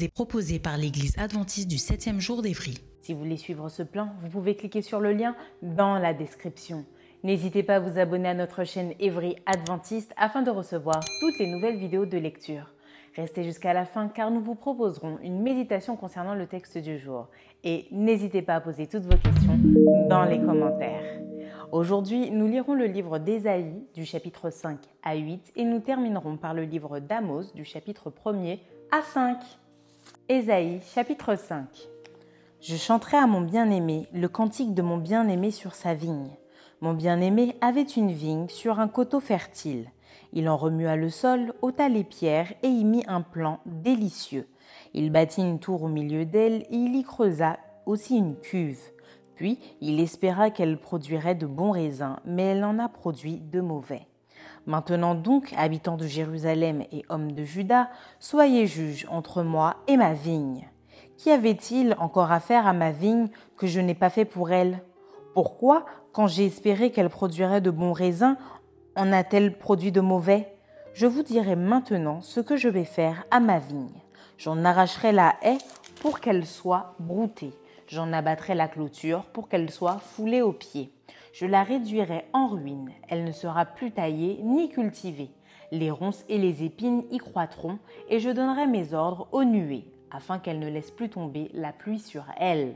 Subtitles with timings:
[0.00, 2.78] Vous est proposée par l'Église adventiste du 7e jour d'Évry.
[3.02, 6.86] Si vous voulez suivre ce plan, vous pouvez cliquer sur le lien dans la description.
[7.22, 11.52] N'hésitez pas à vous abonner à notre chaîne Évry Adventiste afin de recevoir toutes les
[11.52, 12.72] nouvelles vidéos de lecture.
[13.14, 17.28] Restez jusqu'à la fin car nous vous proposerons une méditation concernant le texte du jour.
[17.62, 19.58] Et n'hésitez pas à poser toutes vos questions
[20.08, 21.20] dans les commentaires.
[21.72, 26.54] Aujourd'hui, nous lirons le livre d'Ésaïe du chapitre 5 à 8 et nous terminerons par
[26.54, 28.60] le livre d'Amos du chapitre 1er
[28.92, 29.36] à 5.
[30.32, 31.66] Ésaïe chapitre 5
[32.60, 36.30] Je chanterai à mon bien-aimé le cantique de mon bien-aimé sur sa vigne.
[36.80, 39.90] Mon bien-aimé avait une vigne sur un coteau fertile.
[40.32, 44.46] Il en remua le sol, ôta les pierres et y mit un plan délicieux.
[44.94, 48.78] Il bâtit une tour au milieu d'elle et il y creusa aussi une cuve.
[49.34, 54.06] Puis il espéra qu'elle produirait de bons raisins, mais elle en a produit de mauvais.
[54.70, 57.90] Maintenant donc, habitants de Jérusalem et hommes de Juda,
[58.20, 60.68] soyez juges entre moi et ma vigne.
[61.18, 64.78] Qu'y avait-il encore à faire à ma vigne que je n'ai pas fait pour elle?
[65.34, 68.36] Pourquoi, quand j'ai espéré qu'elle produirait de bons raisins,
[68.94, 70.54] en a-t-elle produit de mauvais?
[70.94, 74.00] Je vous dirai maintenant ce que je vais faire à ma vigne.
[74.38, 75.58] J'en arracherai la haie
[76.00, 77.54] pour qu'elle soit broutée.
[77.88, 80.92] J'en abattrai la clôture pour qu'elle soit foulée aux pieds
[81.32, 82.90] je la réduirai en ruine.
[83.08, 85.30] Elle ne sera plus taillée ni cultivée.
[85.72, 90.38] Les ronces et les épines y croîtront, et je donnerai mes ordres aux nuées, afin
[90.38, 92.74] qu'elles ne laissent plus tomber la pluie sur elle.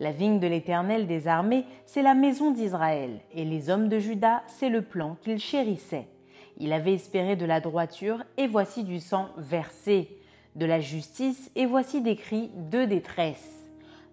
[0.00, 4.42] La vigne de l'Éternel des armées, c'est la maison d'Israël, et les hommes de Juda,
[4.46, 6.08] c'est le plan qu'il chérissait.
[6.56, 10.16] Il avait espéré de la droiture, et voici du sang versé,
[10.56, 13.61] de la justice, et voici des cris de détresse.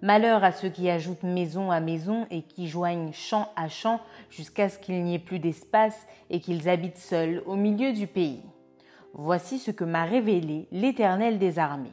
[0.02, 4.00] Malheur à ceux qui ajoutent maison à maison et qui joignent champ à champ
[4.30, 8.42] jusqu'à ce qu'il n'y ait plus d'espace et qu'ils habitent seuls au milieu du pays.
[9.14, 11.92] Voici ce que m'a révélé l'Éternel des armées.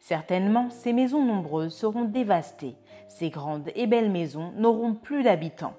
[0.00, 2.74] Certainement, ces maisons nombreuses seront dévastées,
[3.06, 5.74] ces grandes et belles maisons n'auront plus d'habitants.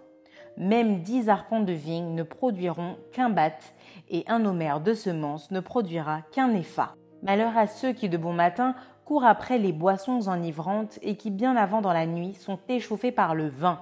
[0.57, 3.57] Même dix arpents de vigne ne produiront qu'un bat,
[4.09, 6.94] et un homère de semences ne produira qu'un épha.
[7.23, 8.75] Malheur à ceux qui de bon matin
[9.06, 13.36] courent après les boissons enivrantes et qui bien avant dans la nuit sont échauffés par
[13.36, 13.80] le vin.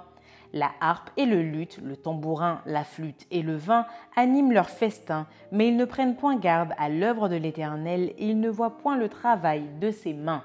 [0.53, 3.85] La harpe et le luth, le tambourin, la flûte et le vin
[4.17, 8.39] animent leur festin, mais ils ne prennent point garde à l'œuvre de l'Éternel et ils
[8.39, 10.43] ne voient point le travail de ses mains.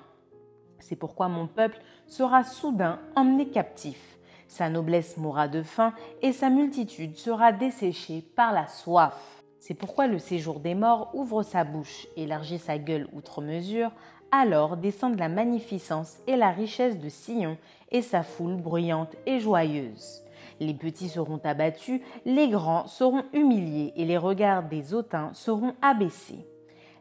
[0.78, 4.18] C'est pourquoi mon peuple sera soudain emmené captif.
[4.46, 9.42] Sa noblesse mourra de faim et sa multitude sera desséchée par la soif.
[9.58, 13.90] C'est pourquoi le séjour des morts ouvre sa bouche, élargit sa gueule outre mesure,
[14.32, 17.56] alors descendent la magnificence et la richesse de Sion
[17.90, 20.22] et sa foule bruyante et joyeuse.
[20.60, 26.46] Les petits seront abattus, les grands seront humiliés et les regards des hautains seront abaissés.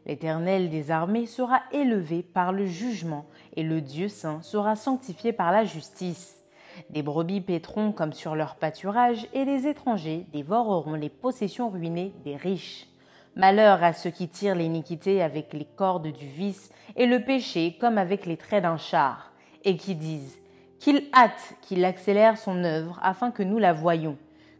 [0.04, 3.26] L'Éternel des armées sera élevé par le jugement
[3.56, 6.44] et le Dieu saint sera sanctifié par la justice.
[6.90, 12.36] Des brebis paîtront comme sur leur pâturage et les étrangers dévoreront les possessions ruinées des
[12.36, 12.86] riches.
[13.36, 17.98] Malheur à ceux qui tirent l'iniquité avec les cordes du vice et le péché comme
[17.98, 19.30] avec les traits d'un char,
[19.62, 20.38] et qui disent
[20.78, 24.16] qu'il hâte, qu'il accélère son œuvre afin que nous la voyions,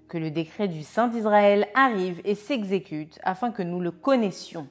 [0.09, 4.69] que le décret du Saint d'Israël arrive et s'exécute afin que nous le connaissions.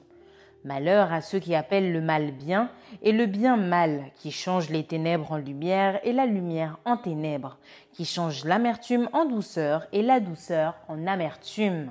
[0.64, 2.70] Malheur à ceux qui appellent le mal bien
[3.02, 7.58] et le bien mal, qui changent les ténèbres en lumière et la lumière en ténèbres,
[7.92, 11.90] qui changent l'amertume en douceur et la douceur en amertume.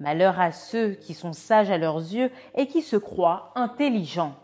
[0.00, 4.34] Malheur à ceux qui sont sages à leurs yeux et qui se croient intelligents.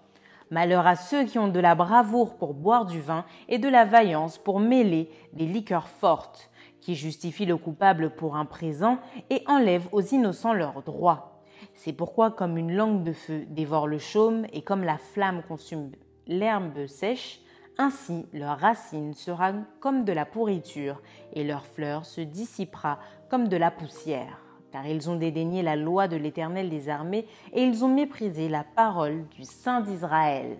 [0.50, 3.86] Malheur à ceux qui ont de la bravoure pour boire du vin et de la
[3.86, 6.50] vaillance pour mêler des liqueurs fortes,
[6.82, 8.98] qui justifient le coupable pour un présent
[9.30, 11.40] et enlèvent aux innocents leurs droits.
[11.72, 15.90] C'est pourquoi comme une langue de feu dévore le chaume et comme la flamme consume
[16.26, 17.40] l'herbe sèche,
[17.78, 21.00] ainsi leur racine sera comme de la pourriture
[21.32, 22.98] et leur fleur se dissipera
[23.30, 24.45] comme de la poussière
[24.76, 27.24] car ils ont dédaigné la loi de l'Éternel des armées
[27.54, 30.58] et ils ont méprisé la parole du Saint d'Israël.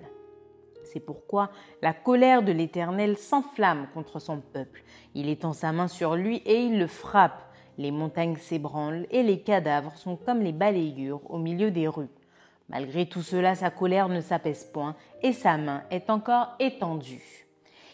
[0.84, 1.50] C'est pourquoi
[1.82, 4.84] la colère de l'Éternel s'enflamme contre son peuple.
[5.14, 7.42] Il étend sa main sur lui et il le frappe.
[7.76, 12.08] Les montagnes s'ébranlent et les cadavres sont comme les balayures au milieu des rues.
[12.70, 17.46] Malgré tout cela, sa colère ne s'apaise point et sa main est encore étendue.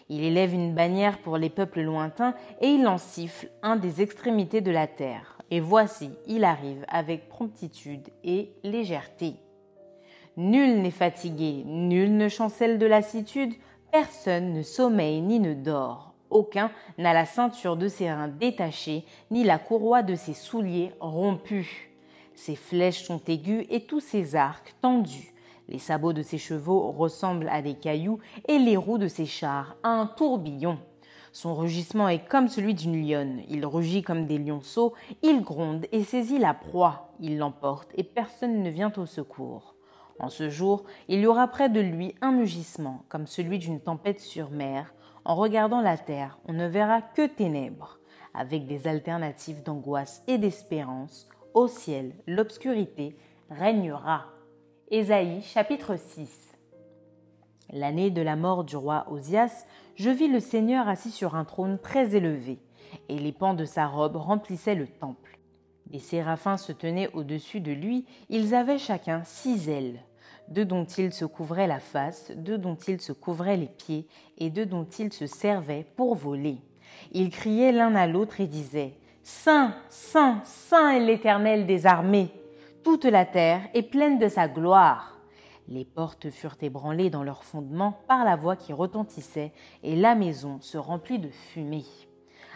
[0.08, 4.60] Il élève une bannière pour les peuples lointains et il en siffle un des extrémités
[4.60, 5.31] de la terre.
[5.52, 9.34] Et voici, il arrive avec promptitude et légèreté.
[10.38, 13.52] Nul n'est fatigué, nul ne chancelle de lassitude,
[13.90, 16.14] personne ne sommeille ni ne dort.
[16.31, 21.93] Aucun n'a la ceinture de ses reins détachée, ni la courroie de ses souliers rompue.
[22.34, 25.34] Ses flèches sont aiguës et tous ses arcs tendus.
[25.69, 29.76] Les sabots de ses chevaux ressemblent à des cailloux et les roues de ses chars
[29.82, 30.78] à un tourbillon.
[31.32, 33.40] Son rugissement est comme celui d'une lionne.
[33.49, 34.93] Il rugit comme des lionceaux,
[35.23, 37.14] il gronde et saisit la proie.
[37.20, 39.75] Il l'emporte et personne ne vient au secours.
[40.19, 44.20] En ce jour, il y aura près de lui un mugissement, comme celui d'une tempête
[44.20, 44.94] sur mer.
[45.25, 47.99] En regardant la terre, on ne verra que ténèbres,
[48.34, 51.29] avec des alternatives d'angoisse et d'espérance.
[51.55, 53.17] Au ciel, l'obscurité
[53.49, 54.26] régnera.
[54.90, 56.51] Ésaïe chapitre 6
[57.72, 59.64] L'année de la mort du roi Osias,
[59.94, 62.58] je vis le Seigneur assis sur un trône très élevé,
[63.08, 65.38] et les pans de sa robe remplissaient le temple.
[65.86, 70.00] Des séraphins se tenaient au-dessus de lui, ils avaient chacun six ailes,
[70.48, 74.50] deux dont ils se couvraient la face, deux dont ils se couvraient les pieds, et
[74.50, 76.58] deux dont ils se servaient pour voler.
[77.12, 82.32] Ils criaient l'un à l'autre et disaient Saint, Saint, Saint est l'Éternel des armées.
[82.84, 85.11] Toute la terre est pleine de sa gloire.
[85.68, 90.60] Les portes furent ébranlées dans leurs fondements par la voix qui retentissait, et la maison
[90.60, 91.84] se remplit de fumée.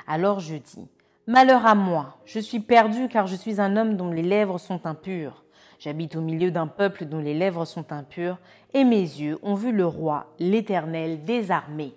[0.07, 0.89] Alors je dis
[1.29, 4.87] Malheur à moi, je suis perdu car je suis un homme dont les lèvres sont
[4.87, 5.45] impures.
[5.79, 8.39] J'habite au milieu d'un peuple dont les lèvres sont impures,
[8.75, 11.95] et mes yeux ont vu le roi, l'Éternel des armées.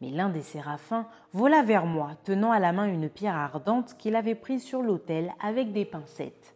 [0.00, 4.16] Mais l'un des séraphins vola vers moi, tenant à la main une pierre ardente qu'il
[4.16, 6.54] avait prise sur l'autel avec des pincettes.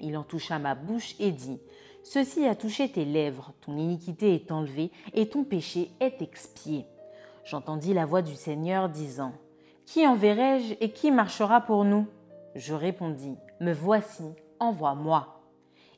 [0.00, 1.60] Il en toucha ma bouche et dit
[2.04, 6.84] Ceci a touché tes lèvres, ton iniquité est enlevée et ton péché est expié.
[7.44, 9.32] J'entendis la voix du Seigneur disant
[9.86, 12.06] qui enverrai-je et qui marchera pour nous?
[12.54, 14.24] Je répondis, Me voici,
[14.58, 15.42] envoie-moi.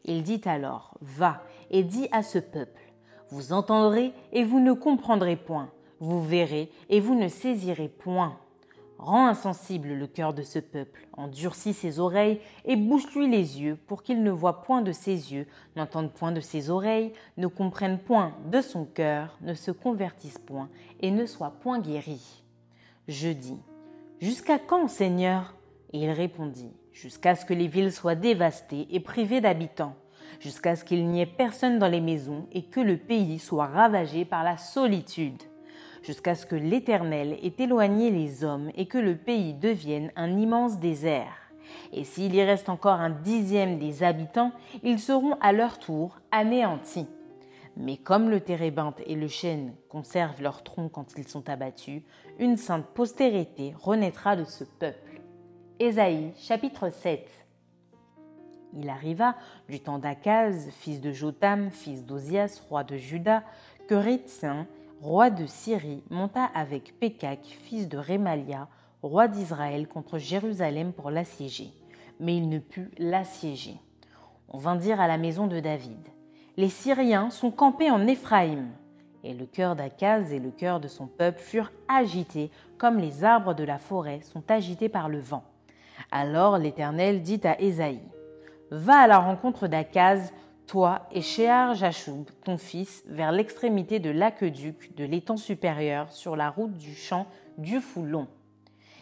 [0.04, 2.92] Il dit alors, Va et dis à ce peuple,
[3.30, 8.38] Vous entendrez et vous ne comprendrez point, vous verrez et vous ne saisirez point.
[9.04, 14.02] Rends insensible le cœur de ce peuple, endurcis ses oreilles et bouche-lui les yeux pour
[14.02, 15.46] qu'il ne voie point de ses yeux,
[15.76, 20.70] n'entende point de ses oreilles, ne comprenne point de son cœur, ne se convertisse point
[21.00, 22.44] et ne soit point guéri.
[23.06, 23.60] Je dis,
[24.22, 25.54] Jusqu'à quand, Seigneur?
[25.92, 29.96] Et il répondit, Jusqu'à ce que les villes soient dévastées et privées d'habitants,
[30.40, 34.24] jusqu'à ce qu'il n'y ait personne dans les maisons et que le pays soit ravagé
[34.24, 35.42] par la solitude,
[36.04, 40.78] jusqu'à ce que l'Éternel ait éloigné les hommes et que le pays devienne un immense
[40.78, 41.34] désert.
[41.92, 44.52] Et s'il y reste encore un dixième des habitants,
[44.82, 47.06] ils seront à leur tour anéantis.
[47.76, 52.02] Mais comme le térébinthe et le chêne conservent leur tronc quand ils sont abattus,
[52.38, 55.20] une sainte postérité renaîtra de ce peuple.
[55.80, 57.28] Ésaïe chapitre 7
[58.74, 59.34] Il arriva
[59.68, 63.42] du temps d'Akaz, fils de Jotam, fils d'Ozias, roi de Juda,
[63.88, 64.66] que Ritsin,
[65.00, 68.68] roi de Syrie, monta avec Pékak, fils de Rémalia,
[69.02, 71.72] roi d'Israël, contre Jérusalem pour l'assiéger.
[72.20, 73.76] Mais il ne put l'assiéger.
[74.48, 75.98] On vint dire à la maison de David
[76.56, 78.68] les Syriens sont campés en Éphraïm.
[79.24, 83.54] Et le cœur d'Akaz et le cœur de son peuple furent agités, comme les arbres
[83.54, 85.42] de la forêt sont agités par le vent.
[86.12, 88.02] Alors l'Éternel dit à Ésaïe
[88.70, 90.32] Va à la rencontre d'Akaz,
[90.66, 96.50] toi et Shear Jachoub, ton fils, vers l'extrémité de l'aqueduc de l'étang supérieur sur la
[96.50, 97.26] route du champ
[97.58, 98.26] du Foulon.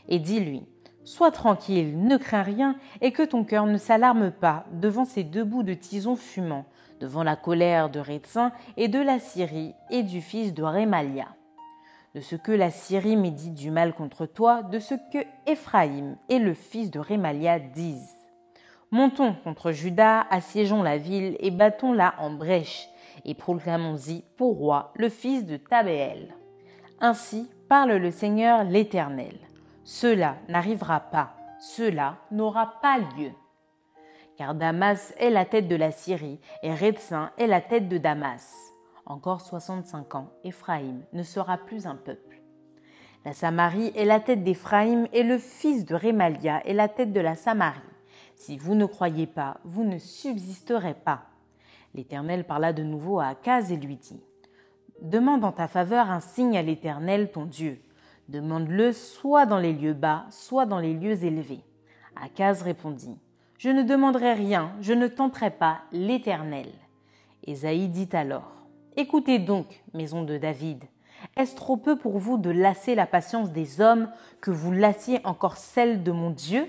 [0.09, 0.65] Et dis-lui
[1.05, 5.43] Sois tranquille, ne crains rien, et que ton cœur ne s'alarme pas devant ces deux
[5.43, 6.67] bouts de tison fumants,
[7.01, 11.27] devant la colère de Rétsin et de la Syrie et du fils de Rémalia.
[12.15, 16.39] De ce que la Syrie médite du mal contre toi, de ce que Éphraïm et
[16.39, 18.22] le fils de Rémalia disent.
[18.93, 22.89] Montons contre Juda, assiégeons la ville et battons-la en brèche,
[23.25, 26.35] et proclamons-y pour roi le fils de Tabéel.
[27.01, 29.37] Ainsi parle le Seigneur l'Éternel.
[29.83, 33.33] Cela n'arrivera pas, cela n'aura pas lieu
[34.37, 38.73] car Damas est la tête de la Syrie et Rétsin est la tête de Damas.
[39.07, 42.41] Encore 65 ans, Éphraïm ne sera plus un peuple.
[43.25, 47.21] La Samarie est la tête d'Éphraïm et le fils de Rémalia est la tête de
[47.21, 47.92] la Samarie.
[48.45, 51.27] Si vous ne croyez pas, vous ne subsisterez pas.
[51.95, 54.21] L'Éternel parla de nouveau à Akaz et lui dit
[55.01, 57.81] Demande en ta faveur un signe à l'Éternel ton Dieu.
[58.29, 61.63] Demande-le soit dans les lieux bas, soit dans les lieux élevés.
[62.21, 63.17] Akaz répondit
[63.59, 66.67] Je ne demanderai rien, je ne tenterai pas l'Éternel.
[67.47, 68.57] Ésaïe dit alors
[68.97, 70.83] Écoutez donc, maison de David,
[71.37, 75.59] est-ce trop peu pour vous de lasser la patience des hommes que vous lassiez encore
[75.59, 76.67] celle de mon Dieu?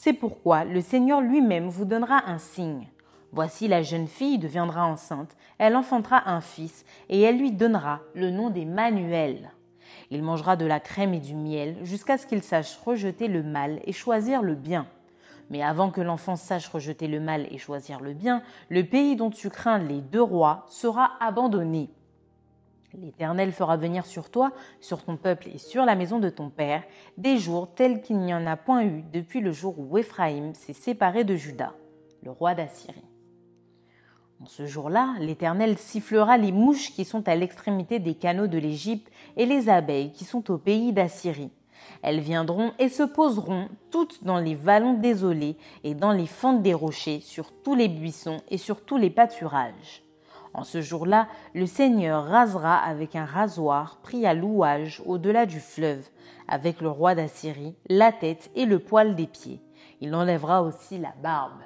[0.00, 2.86] C'est pourquoi le Seigneur lui-même vous donnera un signe.
[3.32, 8.30] Voici la jeune fille deviendra enceinte, elle enfantera un fils, et elle lui donnera le
[8.30, 9.50] nom d'Emmanuel.
[10.12, 13.80] Il mangera de la crème et du miel jusqu'à ce qu'il sache rejeter le mal
[13.86, 14.86] et choisir le bien.
[15.50, 19.30] Mais avant que l'enfant sache rejeter le mal et choisir le bien, le pays dont
[19.30, 21.90] tu crains les deux rois sera abandonné.
[22.94, 26.82] L'Éternel fera venir sur toi, sur ton peuple et sur la maison de ton père
[27.18, 30.72] des jours tels qu'il n'y en a point eu depuis le jour où Éphraïm s'est
[30.72, 31.74] séparé de Juda,
[32.22, 33.04] le roi d'Assyrie.
[34.40, 39.10] En ce jour-là, l'Éternel sifflera les mouches qui sont à l'extrémité des canaux de l'Égypte
[39.36, 41.50] et les abeilles qui sont au pays d'Assyrie.
[42.02, 46.74] Elles viendront et se poseront toutes dans les vallons désolés et dans les fentes des
[46.74, 50.07] rochers, sur tous les buissons et sur tous les pâturages.
[50.58, 56.04] En ce jour-là, le Seigneur rasera avec un rasoir pris à louage au-delà du fleuve,
[56.48, 59.60] avec le roi d'Assyrie, la tête et le poil des pieds.
[60.00, 61.60] Il enlèvera aussi la barbe.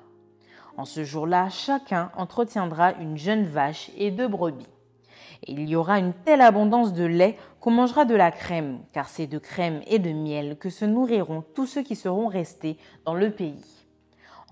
[0.76, 4.66] En ce jour-là, chacun entretiendra une jeune vache et deux brebis.
[5.46, 9.08] Et il y aura une telle abondance de lait qu'on mangera de la crème, car
[9.08, 13.14] c'est de crème et de miel que se nourriront tous ceux qui seront restés dans
[13.14, 13.64] le pays.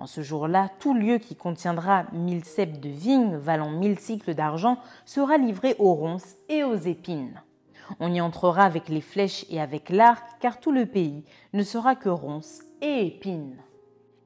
[0.00, 4.78] En ce jour-là, tout lieu qui contiendra mille ceps de vigne valant mille cycles d'argent
[5.04, 7.42] sera livré aux ronces et aux épines.
[7.98, 11.96] On y entrera avec les flèches et avec l'arc, car tout le pays ne sera
[11.96, 13.58] que ronces et épines.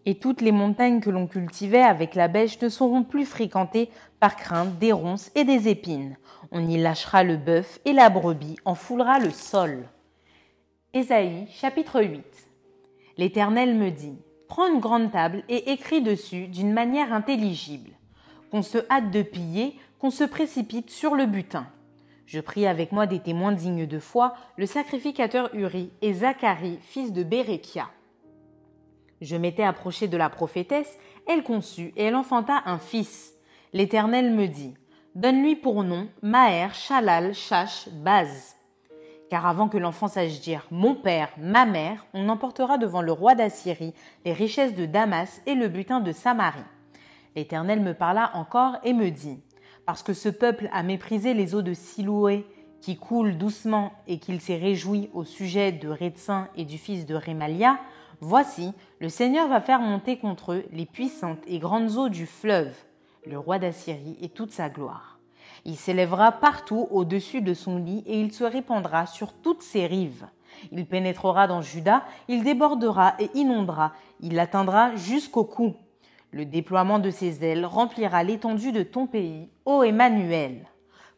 [0.06, 3.90] Et toutes les montagnes que l'on cultivait avec la bêche ne seront plus fréquentées
[4.20, 6.16] par crainte des ronces et des épines.
[6.52, 9.88] On y lâchera le bœuf et la brebis en foulera le sol.
[10.92, 12.22] Ésaïe chapitre 8
[13.16, 14.18] L'Éternel me dit
[14.54, 17.90] Prends une grande table et écris dessus d'une manière intelligible.
[18.52, 21.66] Qu'on se hâte de piller, qu'on se précipite sur le butin.
[22.24, 27.12] Je pris avec moi des témoins dignes de foi, le sacrificateur Uri et Zacharie, fils
[27.12, 27.88] de Bérékia.
[29.20, 33.34] Je m'étais approché de la prophétesse, elle conçut et elle enfanta un fils.
[33.72, 34.74] L'Éternel me dit
[35.16, 38.53] Donne-lui pour nom Maher, Shalal, Chash, Baz
[39.34, 43.34] car avant que l'enfant sache dire mon père, ma mère, on emportera devant le roi
[43.34, 43.92] d'Assyrie
[44.24, 46.60] les richesses de Damas et le butin de Samarie.
[47.34, 49.40] L'Éternel me parla encore et me dit
[49.86, 52.46] Parce que ce peuple a méprisé les eaux de Siloué
[52.80, 57.16] qui coulent doucement et qu'il s'est réjoui au sujet de Rétsin et du fils de
[57.16, 57.80] Rémalia,
[58.20, 62.76] voici, le Seigneur va faire monter contre eux les puissantes et grandes eaux du fleuve,
[63.26, 65.13] le roi d'Assyrie et toute sa gloire.
[65.64, 70.26] Il s'élèvera partout au-dessus de son lit et il se répandra sur toutes ses rives.
[70.72, 75.74] Il pénétrera dans Juda, il débordera et inondera, il atteindra jusqu'au cou.
[76.30, 80.66] Le déploiement de ses ailes remplira l'étendue de ton pays, ô Emmanuel.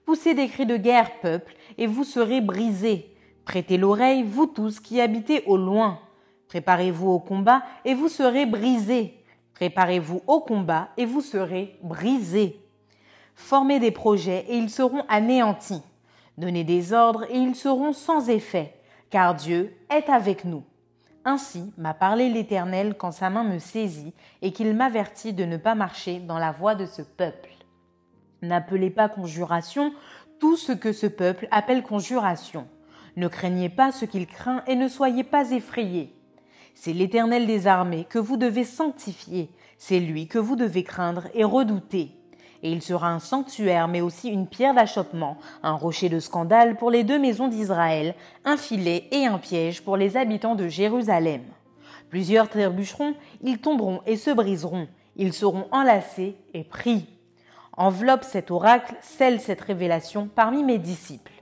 [0.04, 3.16] Poussez des cris de guerre, peuple, et vous serez brisés.
[3.44, 6.00] Prêtez l'oreille, vous tous qui habitez au loin.
[6.48, 9.24] Préparez-vous au combat, et vous serez brisés.
[9.54, 12.65] Préparez-vous au combat, et vous serez brisés.
[13.36, 15.82] Formez des projets et ils seront anéantis.
[16.38, 18.74] Donnez des ordres et ils seront sans effet,
[19.10, 20.64] car Dieu est avec nous.
[21.24, 25.74] Ainsi m'a parlé l'Éternel quand sa main me saisit et qu'il m'avertit de ne pas
[25.74, 27.50] marcher dans la voie de ce peuple.
[28.42, 29.92] N'appelez pas conjuration
[30.40, 32.66] tout ce que ce peuple appelle conjuration.
[33.16, 36.14] Ne craignez pas ce qu'il craint et ne soyez pas effrayés.
[36.74, 41.44] C'est l'Éternel des armées que vous devez sanctifier, c'est lui que vous devez craindre et
[41.44, 42.15] redouter
[42.62, 46.90] et il sera un sanctuaire, mais aussi une pierre d'achoppement, un rocher de scandale pour
[46.90, 51.42] les deux maisons d'Israël, un filet et un piège pour les habitants de Jérusalem.
[52.10, 57.06] Plusieurs trébucheront, ils tomberont et se briseront, ils seront enlacés et pris.
[57.76, 61.32] Enveloppe cet oracle, scelle cette révélation parmi mes disciples.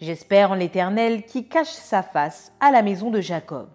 [0.00, 3.68] J'espère en l'Éternel qui cache sa face à la maison de Jacob.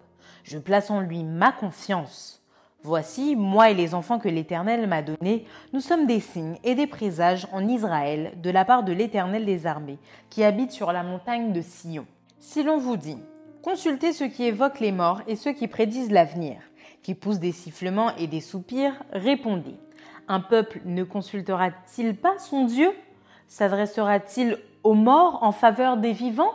[0.44, 2.41] Je place en lui ma confiance.
[2.84, 6.88] Voici, moi et les enfants que l'Éternel m'a donnés, nous sommes des signes et des
[6.88, 9.98] présages en Israël de la part de l'Éternel des armées,
[10.30, 12.06] qui habite sur la montagne de Sion.
[12.40, 13.18] Si l'on vous dit,
[13.62, 16.56] consultez ceux qui évoquent les morts et ceux qui prédisent l'avenir,
[17.04, 19.76] qui poussent des sifflements et des soupirs, répondez.
[20.26, 22.90] Un peuple ne consultera-t-il pas son Dieu?
[23.46, 26.54] S'adressera-t-il aux morts en faveur des vivants?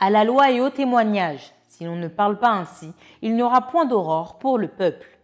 [0.00, 1.52] À la loi et au témoignage.
[1.68, 2.92] Si l'on ne parle pas ainsi,
[3.22, 5.17] il n'y aura point d'aurore pour le peuple.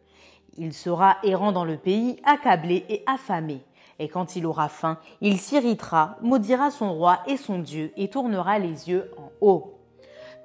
[0.56, 3.60] Il sera errant dans le pays, accablé et affamé.
[3.98, 8.58] Et quand il aura faim, il s'irritera, maudira son roi et son Dieu, et tournera
[8.58, 9.74] les yeux en haut.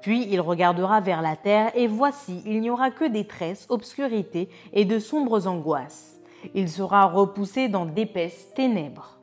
[0.01, 4.85] Puis il regardera vers la terre, et voici, il n'y aura que détresse, obscurité et
[4.85, 6.19] de sombres angoisses.
[6.53, 9.19] Il sera repoussé dans d'épaisses ténèbres.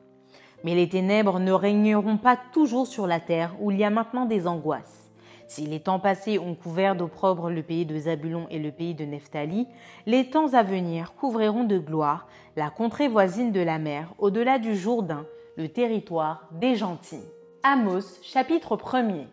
[0.63, 4.25] Mais les ténèbres ne régneront pas toujours sur la terre où il y a maintenant
[4.25, 5.06] des angoisses.
[5.47, 9.05] Si les temps passés ont couvert d'opprobre le pays de Zabulon et le pays de
[9.05, 9.65] Nephtali,
[10.05, 12.27] les temps à venir couvriront de gloire
[12.57, 15.25] la contrée voisine de la mer, au-delà du Jourdain,
[15.55, 17.23] le territoire des gentils.
[17.63, 19.27] Amos, chapitre 1er.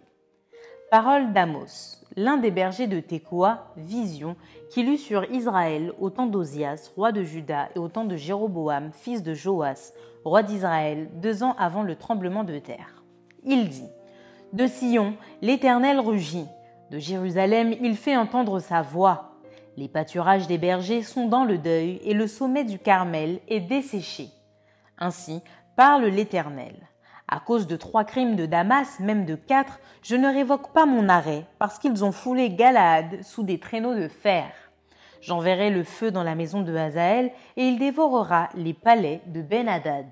[0.91, 4.37] Parole d'Amos, l'un des bergers de Tekoa, vision,
[4.71, 8.93] qu'il eut sur Israël au temps d'Ozias, roi de Juda, et au temps de Jéroboam,
[8.93, 9.93] fils de Joas,
[10.25, 13.03] roi d'Israël, deux ans avant le tremblement de terre.
[13.43, 13.89] Il dit
[14.55, 16.47] De Sion, l'Éternel rugit.
[16.93, 19.33] De Jérusalem, il fait entendre sa voix.
[19.77, 24.29] Les pâturages des bergers sont dans le deuil, et le sommet du Carmel est desséché.
[24.97, 25.43] Ainsi
[25.75, 26.77] parle l'Éternel.
[27.27, 31.09] À cause de trois crimes de Damas, même de quatre, je ne révoque pas mon
[31.09, 34.53] arrêt, parce qu'ils ont foulé Galaad sous des traîneaux de fer.
[35.21, 40.07] J'enverrai le feu dans la maison de Hazaël, et il dévorera les palais de Ben-Hadad.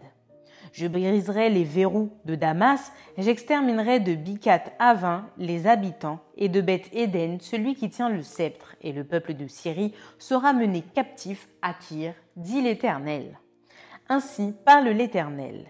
[0.73, 6.89] Je briserai les verrous de Damas, j'exterminerai de Bikat Avin les habitants, et de Beth
[6.95, 11.75] Éden celui qui tient le sceptre, et le peuple de Syrie sera mené captif à
[11.75, 13.39] Kir, dit l'Éternel.
[14.09, 15.67] Ainsi parle l'Éternel.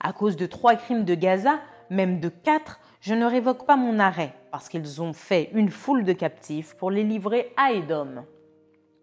[0.00, 1.60] À cause de trois crimes de Gaza,
[1.90, 6.04] même de quatre, je ne révoque pas mon arrêt, parce qu'ils ont fait une foule
[6.04, 8.24] de captifs pour les livrer à Édom.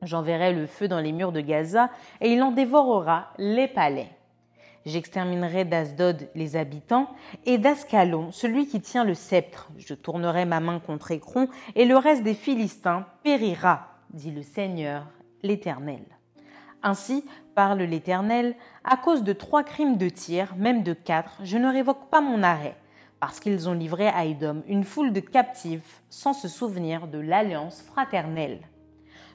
[0.01, 1.91] J'enverrai le feu dans les murs de Gaza,
[2.21, 4.09] et il en dévorera les palais.
[4.85, 7.07] J'exterminerai d'Asdod les habitants,
[7.45, 9.69] et d'Ascalon celui qui tient le sceptre.
[9.77, 15.05] Je tournerai ma main contre Écron, et le reste des Philistins périra, dit le Seigneur
[15.41, 16.03] l'Éternel.
[16.81, 17.23] Ainsi
[17.55, 22.09] parle l'Éternel, à cause de trois crimes de tir, même de quatre, je ne révoque
[22.09, 22.75] pas mon arrêt,
[23.21, 27.81] parce qu'ils ont livré à Édom une foule de captifs sans se souvenir de l'alliance
[27.81, 28.59] fraternelle.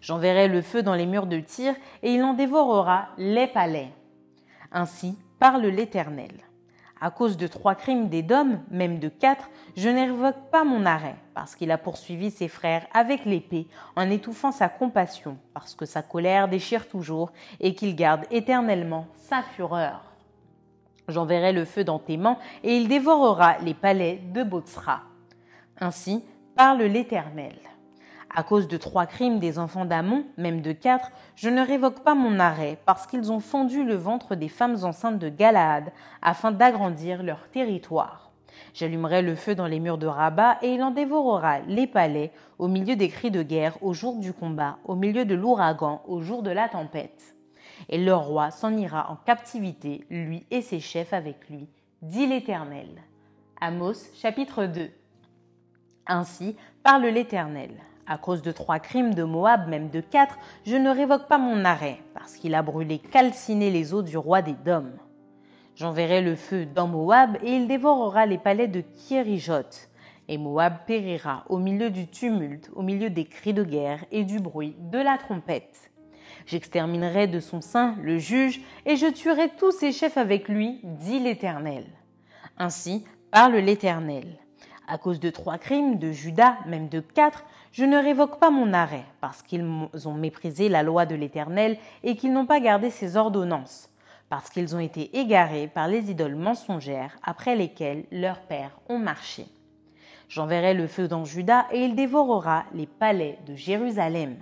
[0.02, 3.92] J'enverrai le feu dans les murs de tir, et il en dévorera les palais.
[4.70, 6.32] Ainsi parle l'Éternel.
[7.00, 11.14] À cause de trois crimes d'Édom, même de quatre, je ne révoque pas mon arrêt,
[11.32, 16.02] parce qu'il a poursuivi ses frères avec l'épée, en étouffant sa compassion, parce que sa
[16.02, 20.02] colère déchire toujours, et qu'il garde éternellement sa fureur.
[21.06, 25.02] J'enverrai le feu dans tes mains, et il dévorera les palais de Botsra.
[25.80, 26.24] Ainsi
[26.56, 27.54] parle l'Éternel.
[28.34, 32.14] À cause de trois crimes des enfants d'Amon, même de quatre, je ne révoque pas
[32.14, 37.22] mon arrêt, parce qu'ils ont fendu le ventre des femmes enceintes de Galaad, afin d'agrandir
[37.22, 38.30] leur territoire.
[38.74, 42.68] J'allumerai le feu dans les murs de Rabat, et il en dévorera les palais, au
[42.68, 46.42] milieu des cris de guerre, au jour du combat, au milieu de l'ouragan, au jour
[46.42, 47.34] de la tempête.
[47.88, 51.68] Et leur roi s'en ira en captivité, lui et ses chefs avec lui,
[52.02, 52.88] dit l'Éternel.
[53.60, 54.90] Amos chapitre 2
[56.06, 57.70] Ainsi parle l'Éternel.
[58.10, 61.62] À cause de trois crimes de Moab, même de quatre, je ne révoque pas mon
[61.66, 64.96] arrêt, parce qu'il a brûlé, calciné les eaux du roi des Dômes.
[65.74, 69.88] J'enverrai le feu dans Moab, et il dévorera les palais de Kirijot.
[70.26, 74.40] Et Moab périra au milieu du tumulte, au milieu des cris de guerre et du
[74.40, 75.90] bruit de la trompette.
[76.46, 81.20] J'exterminerai de son sein le juge, et je tuerai tous ses chefs avec lui, dit
[81.20, 81.84] l'Éternel.
[82.56, 84.38] Ainsi parle l'Éternel.
[84.90, 87.44] À cause de trois crimes de Judas, même de quatre,
[87.78, 89.64] je ne révoque pas mon arrêt, parce qu'ils
[90.04, 93.88] ont méprisé la loi de l'Éternel et qu'ils n'ont pas gardé ses ordonnances,
[94.28, 99.46] parce qu'ils ont été égarés par les idoles mensongères après lesquelles leurs pères ont marché.
[100.28, 104.34] J'enverrai le feu dans Juda et il dévorera les palais de Jérusalem.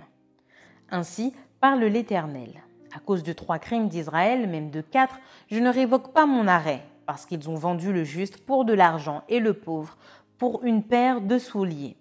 [0.89, 2.63] Ainsi parle l'Éternel.
[2.95, 5.19] À cause de trois crimes d'Israël, même de quatre,
[5.51, 9.21] je ne révoque pas mon arrêt, parce qu'ils ont vendu le juste pour de l'argent
[9.29, 9.95] et le pauvre
[10.39, 11.97] pour une paire de souliers.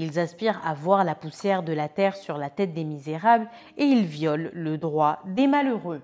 [0.00, 3.82] Ils aspirent à voir la poussière de la terre sur la tête des misérables et
[3.82, 6.02] ils violent le droit des malheureux.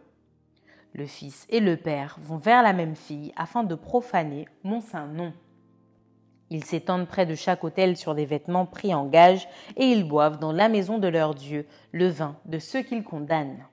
[0.94, 5.06] Le fils et le père vont vers la même fille afin de profaner mon saint
[5.06, 5.32] nom.
[6.50, 10.40] Ils s'étendent près de chaque autel sur des vêtements pris en gage et ils boivent
[10.40, 13.64] dans la maison de leur Dieu le vin de ceux qu'ils condamnent.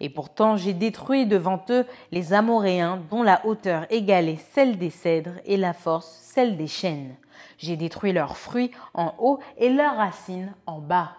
[0.00, 5.36] Et pourtant j'ai détruit devant eux les Amoréens dont la hauteur égalait celle des cèdres
[5.44, 7.14] et la force celle des chênes.
[7.58, 11.12] J'ai détruit leurs fruits en haut et leurs racines en bas.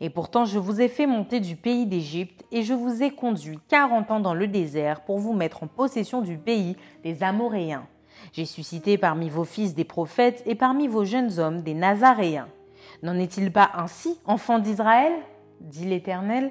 [0.00, 3.58] Et pourtant je vous ai fait monter du pays d'Égypte et je vous ai conduit
[3.68, 7.86] quarante ans dans le désert pour vous mettre en possession du pays des Amoréens.
[8.32, 12.48] J'ai suscité parmi vos fils des prophètes et parmi vos jeunes hommes des Nazaréens.
[13.02, 15.12] N'en est-il pas ainsi, enfants d'Israël?
[15.60, 16.50] dit l'Éternel.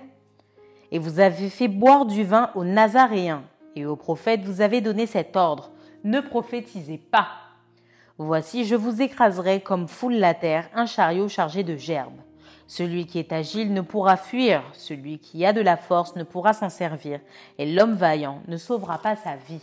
[0.92, 3.44] Et vous avez fait boire du vin aux Nazaréens,
[3.76, 5.72] et aux prophètes vous avez donné cet ordre,
[6.04, 7.28] ne prophétisez pas.
[8.20, 12.20] Voici, je vous écraserai comme foule la terre un chariot chargé de gerbes.
[12.66, 16.54] Celui qui est agile ne pourra fuir, celui qui a de la force ne pourra
[16.54, 17.20] s'en servir,
[17.60, 19.62] et l'homme vaillant ne sauvera pas sa vie.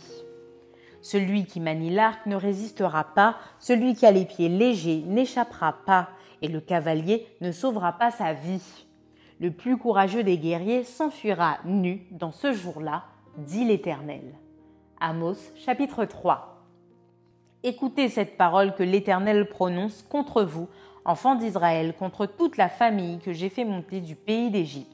[1.01, 6.07] Celui qui manie l'arc ne résistera pas, celui qui a les pieds légers n'échappera pas,
[6.41, 8.87] et le cavalier ne sauvera pas sa vie.
[9.41, 13.03] Le plus courageux des guerriers s'enfuira nu dans ce jour-là,
[13.37, 14.33] dit l'Éternel.
[15.01, 16.54] Amos chapitre 3.
[17.67, 20.69] Écoutez cette parole que l'Éternel prononce contre vous,
[21.03, 24.91] enfants d'Israël, contre toute la famille que j'ai fait monter du pays d'Égypte.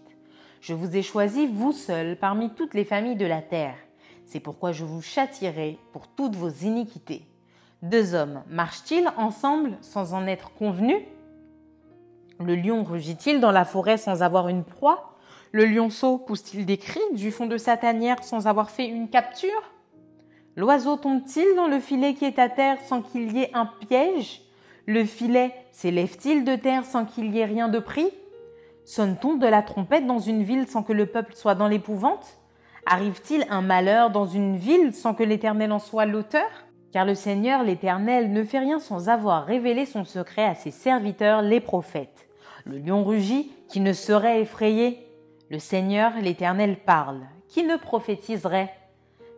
[0.62, 3.75] Je vous ai choisi, vous seuls, parmi toutes les familles de la terre
[4.31, 7.27] c'est pourquoi je vous châtierai pour toutes vos iniquités.
[7.81, 11.01] Deux hommes marchent-ils ensemble sans en être convenus?
[12.39, 15.17] Le lion rugit-il dans la forêt sans avoir une proie?
[15.51, 19.62] Le lionceau pousse-t-il des cris du fond de sa tanière sans avoir fait une capture?
[20.62, 24.43] L'oiseau tombe-t-il dans le filet qui est à terre sans qu'il y ait un piège?
[24.86, 28.12] Le filet s'élève-t-il de terre sans qu'il y ait rien de pris?
[28.86, 32.38] Sonne-t-on de la trompette dans une ville sans que le peuple soit dans l'épouvante?
[32.86, 36.47] Arrive-t-il un malheur dans une ville sans que l'Éternel en soit l'auteur?
[36.93, 41.41] Car le Seigneur l'Éternel ne fait rien sans avoir révélé son secret à ses serviteurs
[41.41, 42.28] les prophètes.
[42.65, 45.08] Le lion rugit, qui ne serait effrayé?
[45.50, 48.71] Le Seigneur l'Éternel parle, qui ne prophétiserait?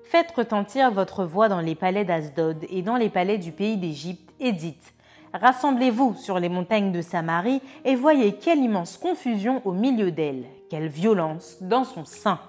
[0.03, 4.33] Faites retentir votre voix dans les palais d'Asdod et dans les palais du pays d'Égypte,
[4.39, 4.93] et dites
[5.33, 10.89] Rassemblez-vous sur les montagnes de Samarie et voyez quelle immense confusion au milieu d'elles, quelle
[10.89, 12.39] violence dans son sein.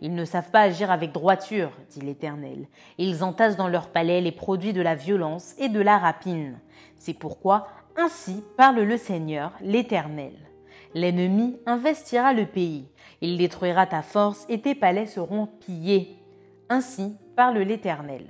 [0.00, 2.66] Ils ne savent pas agir avec droiture, dit l'Éternel.
[2.98, 6.58] Ils entassent dans leur palais les produits de la violence et de la rapine.
[6.96, 10.34] C'est pourquoi ainsi parle le Seigneur, l'Éternel.
[10.94, 12.88] L'ennemi investira le pays.
[13.20, 16.16] Il détruira ta force et tes palais seront pillés.
[16.70, 18.24] Ainsi parle l'Éternel.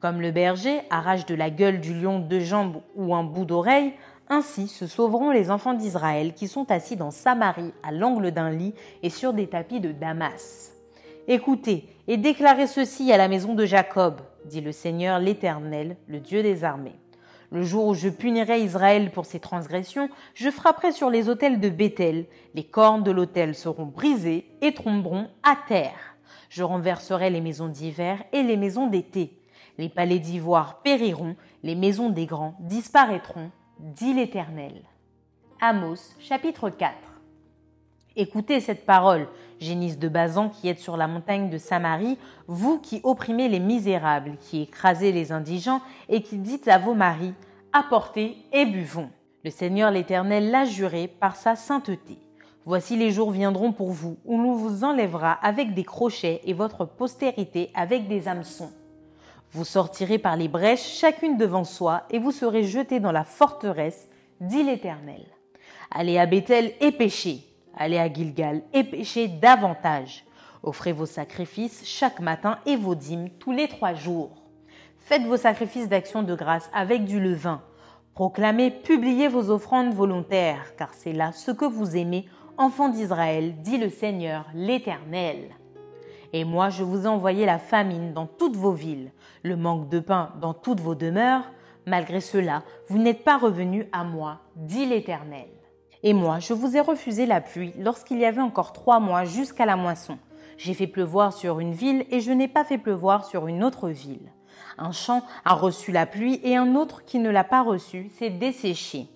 [0.00, 3.92] Comme le berger arrache de la gueule du lion deux jambes ou un bout d'oreille,
[4.28, 8.74] ainsi se sauveront les enfants d'Israël qui sont assis dans Samarie à l'angle d'un lit
[9.02, 10.72] et sur des tapis de Damas.
[11.28, 16.42] Écoutez et déclarez ceci à la maison de Jacob, dit le Seigneur l'Éternel, le Dieu
[16.42, 16.98] des armées.
[17.50, 21.68] Le jour où je punirai Israël pour ses transgressions, je frapperai sur les autels de
[21.68, 26.13] Bethel, les cornes de l'autel seront brisées et tomberont à terre.
[26.48, 29.38] Je renverserai les maisons d'hiver et les maisons d'été.
[29.78, 34.82] Les palais d'ivoire périront, les maisons des grands disparaîtront, dit l'Éternel.
[35.60, 36.94] Amos chapitre 4
[38.16, 39.26] Écoutez cette parole,
[39.58, 42.16] génisse de Bazan qui êtes sur la montagne de Samarie,
[42.46, 47.34] vous qui opprimez les misérables, qui écrasez les indigents et qui dites à vos maris,
[47.72, 49.10] apportez et buvons.
[49.42, 52.18] Le Seigneur l'Éternel l'a juré par sa sainteté.
[52.66, 56.86] Voici les jours viendront pour vous, où l'on vous enlèvera avec des crochets et votre
[56.86, 58.72] postérité avec des hameçons.
[59.52, 64.08] Vous sortirez par les brèches, chacune devant soi, et vous serez jetés dans la forteresse,
[64.40, 65.24] dit l'Éternel.
[65.90, 67.44] Allez à Bethel et péchez,
[67.76, 70.24] Allez à Gilgal et péchez davantage.
[70.62, 74.30] Offrez vos sacrifices chaque matin et vos dîmes tous les trois jours.
[74.98, 77.62] Faites vos sacrifices d'action de grâce avec du levain.
[78.14, 82.26] Proclamez, publiez vos offrandes volontaires, car c'est là ce que vous aimez,
[82.58, 85.50] enfants d'Israël, dit le Seigneur l'Éternel.
[86.32, 89.12] Et moi, je vous ai envoyé la famine dans toutes vos villes,
[89.42, 91.44] le manque de pain dans toutes vos demeures.
[91.86, 95.48] Malgré cela, vous n'êtes pas revenus à moi, dit l'Éternel.
[96.02, 99.64] Et moi, je vous ai refusé la pluie lorsqu'il y avait encore trois mois jusqu'à
[99.64, 100.18] la moisson.
[100.58, 103.88] J'ai fait pleuvoir sur une ville et je n'ai pas fait pleuvoir sur une autre
[103.88, 104.32] ville.
[104.76, 108.30] Un champ a reçu la pluie et un autre qui ne l'a pas reçue s'est
[108.30, 109.08] desséché.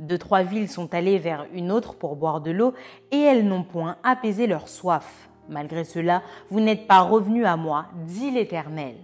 [0.00, 2.72] Deux, trois villes sont allées vers une autre pour boire de l'eau
[3.10, 5.28] et elles n'ont point apaisé leur soif.
[5.50, 8.96] Malgré cela, vous n'êtes pas revenus à moi, dit l'Éternel.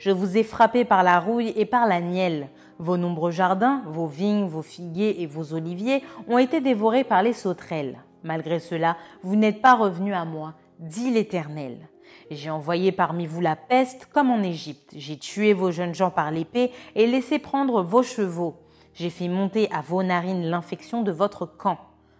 [0.00, 2.48] Je vous ai frappé par la rouille et par la nielle.
[2.80, 7.32] Vos nombreux jardins, vos vignes, vos figuiers et vos oliviers ont été dévorés par les
[7.32, 8.00] sauterelles.
[8.24, 11.88] Malgré cela, vous n'êtes pas revenus à moi, dit l'Éternel.
[12.28, 14.94] J'ai envoyé parmi vous la peste comme en Égypte.
[14.96, 18.56] J'ai tué vos jeunes gens par l'épée et laissé prendre vos chevaux.
[18.94, 21.78] J'ai fait monter à vos narines l'infection de votre camp.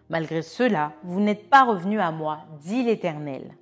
[0.08, 3.54] Malgré cela, vous n'êtes pas revenus à moi, dit l'Éternel.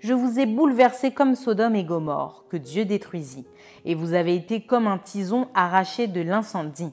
[0.00, 3.46] Je vous ai bouleversé comme Sodome et Gomorre, que Dieu détruisit,
[3.84, 6.92] et vous avez été comme un tison arraché de l'incendie.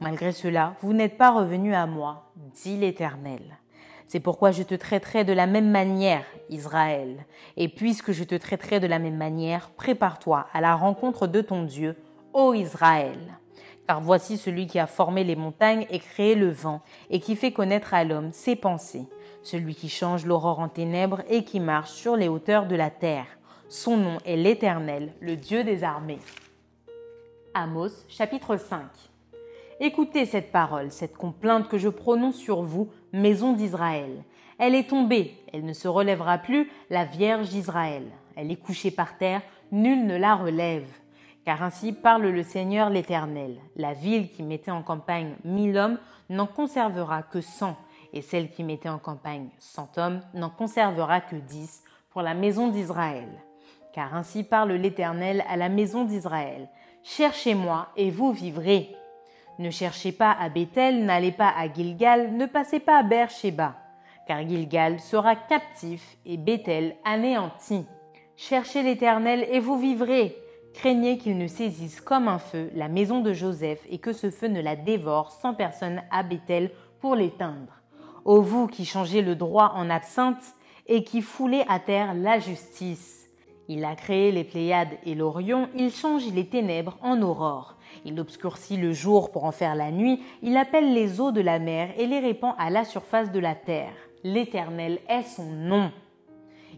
[0.00, 3.58] Malgré cela, vous n'êtes pas revenus à moi, dit l'Éternel.
[4.06, 7.24] C'est pourquoi je te traiterai de la même manière, Israël.
[7.56, 11.62] Et puisque je te traiterai de la même manière, prépare-toi à la rencontre de ton
[11.62, 11.96] Dieu,
[12.34, 13.38] ô Israël.
[13.86, 17.52] Car voici celui qui a formé les montagnes et créé le vent, et qui fait
[17.52, 19.06] connaître à l'homme ses pensées
[19.42, 23.26] celui qui change l'aurore en ténèbres et qui marche sur les hauteurs de la terre.
[23.68, 26.20] Son nom est l'Éternel, le Dieu des armées.
[27.54, 28.80] Amos chapitre 5
[29.80, 34.22] Écoutez cette parole, cette complainte que je prononce sur vous, maison d'Israël.
[34.58, 38.04] Elle est tombée, elle ne se relèvera plus, la Vierge d'Israël.
[38.36, 39.42] Elle est couchée par terre,
[39.72, 40.86] nul ne la relève.
[41.44, 43.58] Car ainsi parle le Seigneur l'Éternel.
[43.76, 45.98] La ville qui mettait en campagne mille hommes
[46.30, 47.76] n'en conservera que cent,
[48.12, 52.68] et celle qui mettait en campagne cent hommes n'en conservera que dix pour la maison
[52.68, 53.28] d'Israël.
[53.92, 56.68] Car ainsi parle l'Éternel à la maison d'Israël.
[57.02, 58.94] Cherchez-moi et vous vivrez.
[59.58, 63.74] Ne cherchez pas à Bethel, n'allez pas à Gilgal, ne passez pas à Beersheba,
[64.26, 67.84] car Gilgal sera captif et Bethel anéanti.
[68.36, 70.36] Cherchez l'Éternel et vous vivrez.
[70.74, 74.48] Craignez qu'il ne saisisse comme un feu la maison de Joseph et que ce feu
[74.48, 77.80] ne la dévore sans personne à Bethel pour l'éteindre.
[78.24, 80.54] Ô vous qui changez le droit en absinthe
[80.86, 83.28] et qui foulez à terre la justice.
[83.68, 87.76] Il a créé les Pléiades et l'Orion, il change les ténèbres en aurore.
[88.04, 91.58] Il obscurcit le jour pour en faire la nuit, il appelle les eaux de la
[91.58, 93.92] mer et les répand à la surface de la terre.
[94.24, 95.90] L'Éternel est son nom.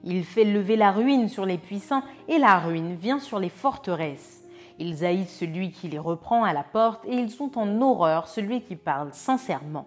[0.06, 4.42] Il fait lever la ruine sur les puissants et la ruine vient sur les forteresses.
[4.78, 8.60] Ils haïssent celui qui les reprend à la porte et ils sont en horreur celui
[8.60, 9.86] qui parle sincèrement.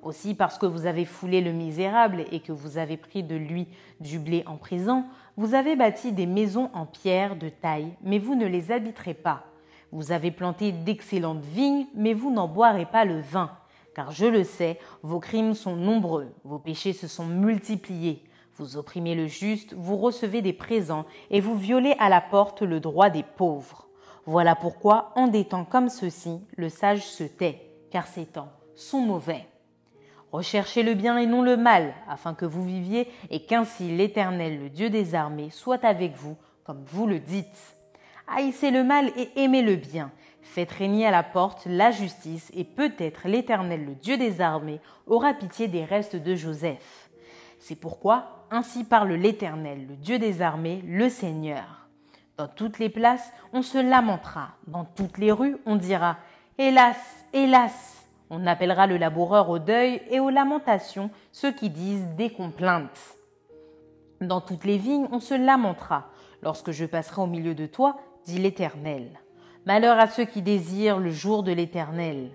[0.00, 3.68] Aussi parce que vous avez foulé le misérable et que vous avez pris de lui
[4.00, 5.04] du blé en prison,
[5.36, 9.44] vous avez bâti des maisons en pierre de taille, mais vous ne les habiterez pas.
[9.90, 13.50] Vous avez planté d'excellentes vignes, mais vous n'en boirez pas le vin.
[13.94, 18.24] Car je le sais, vos crimes sont nombreux, vos péchés se sont multipliés.
[18.58, 22.80] Vous opprimez le juste, vous recevez des présents et vous violez à la porte le
[22.80, 23.88] droit des pauvres.
[24.26, 29.00] Voilà pourquoi, en des temps comme ceux-ci, le sage se tait, car ces temps sont
[29.00, 29.46] mauvais.
[30.32, 34.68] Recherchez le bien et non le mal, afin que vous viviez et qu'ainsi l'Éternel, le
[34.68, 37.76] Dieu des armées, soit avec vous, comme vous le dites.
[38.28, 40.10] Haïssez le mal et aimez le bien.
[40.42, 45.32] Faites régner à la porte la justice, et peut-être l'Éternel, le Dieu des armées, aura
[45.34, 47.01] pitié des restes de Joseph.
[47.62, 51.86] C'est pourquoi ainsi parle l'Éternel, le Dieu des armées, le Seigneur.
[52.36, 54.48] Dans toutes les places, on se lamentera.
[54.66, 56.16] Dans toutes les rues, on dira
[56.58, 56.96] Hélas,
[57.32, 63.16] hélas On appellera le laboureur au deuil et aux lamentations ceux qui disent des complaintes.
[64.20, 66.10] Dans toutes les vignes, on se lamentera.
[66.42, 69.20] Lorsque je passerai au milieu de toi, dit l'Éternel.
[69.66, 72.32] Malheur à ceux qui désirent le jour de l'Éternel.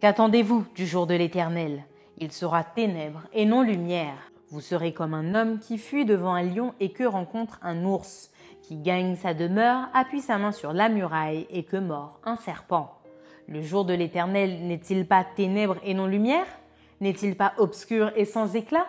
[0.00, 1.84] Qu'attendez-vous du jour de l'Éternel?
[2.20, 4.27] Il sera ténèbres et non lumière.
[4.50, 8.30] Vous serez comme un homme qui fuit devant un lion et que rencontre un ours,
[8.62, 12.94] qui gagne sa demeure, appuie sa main sur la muraille et que mord un serpent.
[13.46, 16.46] Le jour de l'Éternel n'est-il pas ténèbres et non lumière?
[17.02, 18.86] N'est-il pas obscur et sans éclat?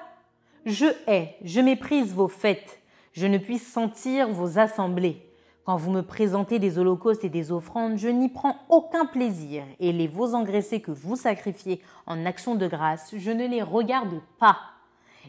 [0.65, 2.79] Je hais, je méprise vos fêtes,
[3.11, 5.25] je ne puis sentir vos assemblées.
[5.65, 9.91] Quand vous me présentez des holocaustes et des offrandes, je n'y prends aucun plaisir, et
[9.91, 14.57] les veaux engraissés que vous sacrifiez en action de grâce, je ne les regarde pas.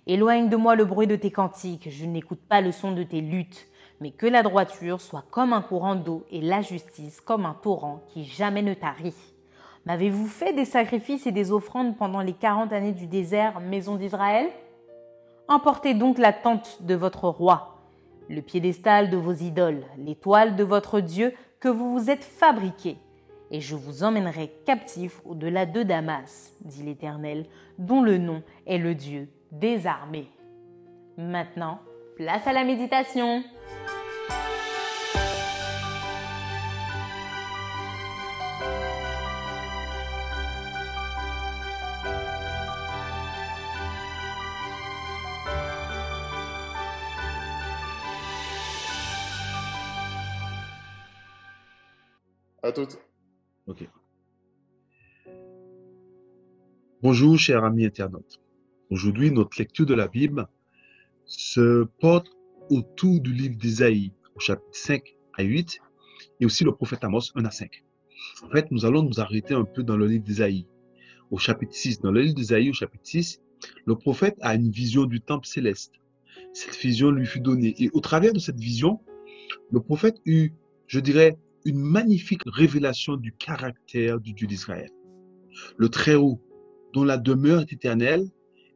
[0.07, 3.21] Éloigne de moi le bruit de tes cantiques, je n'écoute pas le son de tes
[3.21, 3.69] luttes,
[4.01, 8.01] mais que la droiture soit comme un courant d'eau et la justice comme un torrent
[8.09, 9.15] qui jamais ne tarit.
[9.85, 14.49] M'avez-vous fait des sacrifices et des offrandes pendant les quarante années du désert, maison d'Israël?
[15.49, 17.79] Emportez donc la tente de votre roi,
[18.29, 22.97] le piédestal de vos idoles, l'étoile de votre Dieu que vous vous êtes fabriqué,
[23.51, 27.45] et je vous emmènerai captif au-delà de Damas, dit l'Éternel,
[27.79, 30.29] dont le nom est le Dieu désarmé.
[31.17, 31.81] Maintenant,
[32.17, 33.43] place à la méditation.
[52.63, 52.99] À toutes.
[53.67, 53.89] Ok.
[57.03, 58.39] Bonjour, chers amis internautes.
[58.91, 60.49] Aujourd'hui, notre lecture de la Bible
[61.25, 62.27] se porte
[62.71, 65.79] autour du livre d'Isaïe, au chapitre 5 à 8,
[66.41, 67.85] et aussi le prophète Amos 1 à 5.
[68.43, 70.67] En fait, nous allons nous arrêter un peu dans le livre d'Isaïe,
[71.31, 72.01] au chapitre 6.
[72.01, 73.41] Dans le livre d'Isaïe, au chapitre 6,
[73.87, 75.93] le prophète a une vision du temple céleste.
[76.53, 77.77] Cette vision lui fut donnée.
[77.79, 78.99] Et au travers de cette vision,
[79.71, 80.53] le prophète eut,
[80.89, 84.91] je dirais, une magnifique révélation du caractère du Dieu d'Israël.
[85.77, 86.41] Le Très-Haut,
[86.93, 88.27] dont la demeure est éternelle,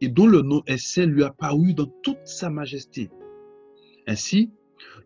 [0.01, 3.11] et dont le nom est saint lui apparut dans toute sa majesté.
[4.07, 4.51] Ainsi,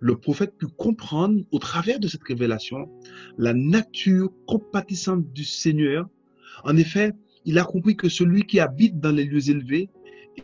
[0.01, 2.89] le prophète put comprendre au travers de cette révélation
[3.37, 6.09] la nature compatissante du Seigneur.
[6.65, 7.13] En effet,
[7.45, 9.89] il a compris que celui qui habite dans les lieux élevés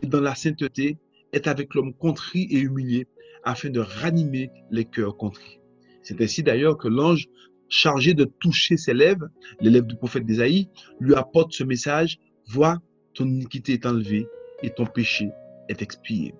[0.01, 0.97] et dans la sainteté
[1.33, 3.07] est avec l'homme contrit et humilié
[3.43, 5.59] afin de ranimer les cœurs contrits.
[6.01, 7.27] C'est ainsi d'ailleurs que l'ange
[7.67, 9.27] chargé de toucher ses lèvres,
[9.59, 12.79] les lèvres du prophète d'Ésaïe, lui apporte ce message, vois,
[13.15, 14.27] ton iniquité est enlevée
[14.61, 15.31] et ton péché
[15.69, 16.35] est expié.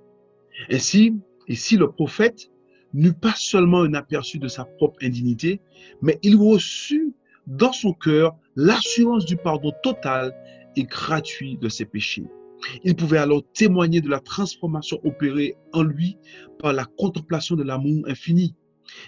[0.70, 1.16] Ainsi,
[1.48, 2.50] ici le prophète
[2.94, 5.60] n'eut pas seulement un aperçu de sa propre indignité,
[6.02, 7.14] mais il reçut
[7.48, 10.34] dans son cœur l'assurance du pardon total
[10.76, 12.26] et gratuit de ses péchés.
[12.84, 16.18] Il pouvait alors témoigner de la transformation opérée en lui
[16.60, 18.56] par la contemplation de l'amour infini.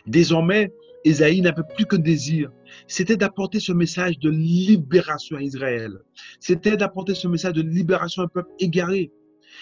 [0.05, 0.71] Désormais,
[1.05, 2.51] Esaïe n'avait plus qu'un désir,
[2.87, 5.93] c'était d'apporter ce message de libération à Israël.
[6.39, 9.11] C'était d'apporter ce message de libération à un peuple égaré.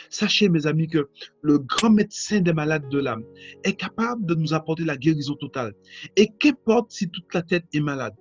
[0.09, 1.07] Sachez, mes amis, que
[1.41, 3.23] le grand médecin des malades de l'âme
[3.63, 5.73] est capable de nous apporter la guérison totale.
[6.15, 8.15] Et qu'importe si toute la tête est malade,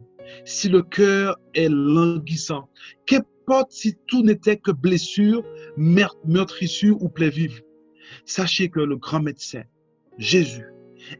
[0.44, 2.68] si le cœur est languissant,
[3.06, 5.44] qu'importe si tout n'était que blessure,
[5.76, 7.62] meurtrissure ou plaie vive.
[8.24, 9.62] Sachez que le grand médecin,
[10.18, 10.66] Jésus,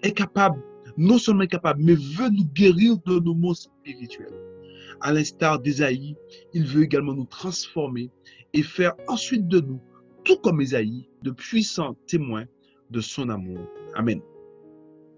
[0.03, 0.63] est capable,
[0.97, 4.35] non seulement capable, mais veut nous guérir de nos maux spirituels.
[5.01, 6.17] À l'instar d'Ésaïe,
[6.53, 8.11] il veut également nous transformer
[8.53, 9.81] et faire ensuite de nous,
[10.25, 12.45] tout comme Ésaïe, de puissants témoins
[12.91, 13.61] de son amour.
[13.95, 14.21] Amen.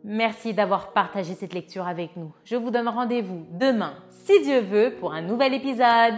[0.04, 2.32] Merci d'avoir partagé cette lecture avec nous.
[2.44, 6.14] Je vous donne rendez-vous demain, si Dieu veut, pour un nouvel épisode.